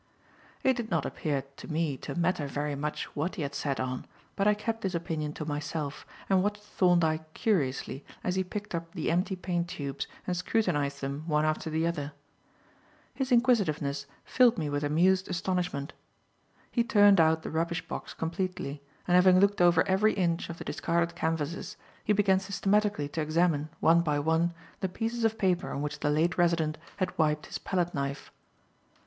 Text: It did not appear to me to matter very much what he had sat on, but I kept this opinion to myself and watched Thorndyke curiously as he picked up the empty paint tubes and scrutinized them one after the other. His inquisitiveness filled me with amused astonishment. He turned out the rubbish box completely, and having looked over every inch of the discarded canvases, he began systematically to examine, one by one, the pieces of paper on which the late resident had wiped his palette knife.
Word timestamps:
It 0.63 0.75
did 0.75 0.89
not 0.89 1.05
appear 1.05 1.43
to 1.57 1.67
me 1.67 1.95
to 1.97 2.15
matter 2.17 2.47
very 2.47 2.73
much 2.73 3.05
what 3.15 3.35
he 3.35 3.43
had 3.43 3.53
sat 3.53 3.79
on, 3.79 4.07
but 4.35 4.47
I 4.47 4.55
kept 4.55 4.81
this 4.81 4.95
opinion 4.95 5.31
to 5.33 5.45
myself 5.45 6.07
and 6.27 6.41
watched 6.41 6.63
Thorndyke 6.63 7.35
curiously 7.35 8.03
as 8.23 8.33
he 8.35 8.43
picked 8.43 8.73
up 8.73 8.95
the 8.95 9.11
empty 9.11 9.35
paint 9.35 9.67
tubes 9.69 10.07
and 10.25 10.35
scrutinized 10.35 11.01
them 11.01 11.23
one 11.27 11.45
after 11.45 11.69
the 11.69 11.85
other. 11.85 12.13
His 13.13 13.31
inquisitiveness 13.31 14.07
filled 14.25 14.57
me 14.57 14.71
with 14.71 14.83
amused 14.83 15.29
astonishment. 15.29 15.93
He 16.71 16.83
turned 16.83 17.19
out 17.21 17.43
the 17.43 17.51
rubbish 17.51 17.87
box 17.87 18.15
completely, 18.15 18.81
and 19.07 19.13
having 19.13 19.39
looked 19.39 19.61
over 19.61 19.87
every 19.87 20.13
inch 20.13 20.49
of 20.49 20.57
the 20.57 20.63
discarded 20.63 21.13
canvases, 21.15 21.77
he 22.03 22.11
began 22.11 22.39
systematically 22.39 23.07
to 23.09 23.21
examine, 23.21 23.69
one 23.79 24.01
by 24.01 24.17
one, 24.17 24.55
the 24.79 24.89
pieces 24.89 25.23
of 25.23 25.37
paper 25.37 25.69
on 25.69 25.83
which 25.83 25.99
the 25.99 26.09
late 26.09 26.39
resident 26.39 26.79
had 26.97 27.15
wiped 27.19 27.45
his 27.45 27.59
palette 27.59 27.93
knife. 27.93 28.31